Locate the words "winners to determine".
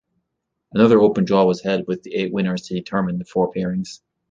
2.33-3.19